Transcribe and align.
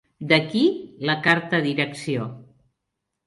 D'aquí, 0.29 0.61
la 1.09 1.15
carta 1.27 1.59
a 1.59 1.65
direcció. 1.67 2.25